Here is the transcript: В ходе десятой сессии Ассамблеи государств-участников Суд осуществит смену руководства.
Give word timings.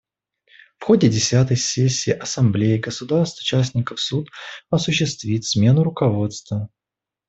В 0.79 0.85
ходе 0.85 1.09
десятой 1.09 1.57
сессии 1.57 2.09
Ассамблеи 2.09 2.79
государств-участников 2.79 3.99
Суд 3.99 4.31
осуществит 4.71 5.45
смену 5.45 5.83
руководства. 5.83 6.69